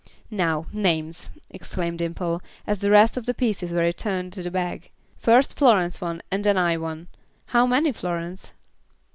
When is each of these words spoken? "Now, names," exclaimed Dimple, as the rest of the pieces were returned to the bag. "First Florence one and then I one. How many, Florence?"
"Now, 0.31 0.65
names," 0.73 1.29
exclaimed 1.51 1.99
Dimple, 1.99 2.41
as 2.65 2.79
the 2.81 2.89
rest 2.89 3.17
of 3.17 3.27
the 3.27 3.35
pieces 3.35 3.71
were 3.71 3.81
returned 3.81 4.33
to 4.33 4.41
the 4.41 4.49
bag. 4.49 4.89
"First 5.19 5.55
Florence 5.55 6.01
one 6.01 6.23
and 6.31 6.43
then 6.43 6.57
I 6.57 6.75
one. 6.77 7.07
How 7.45 7.67
many, 7.67 7.91
Florence?" 7.91 8.51